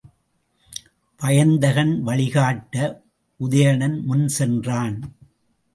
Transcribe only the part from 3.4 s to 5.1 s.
உதயணன் முன் சென்றான்.